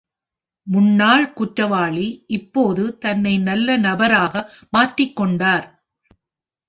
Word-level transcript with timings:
முன்னாள் 0.67 1.33
குற்றவாளி 1.33 2.07
இப்போது 2.27 2.97
தன்னை 2.97 3.37
நல்ல 3.39 3.77
நபராக 3.77 4.43
மாற்றிக் 4.69 5.15
கொண்டார். 5.15 5.67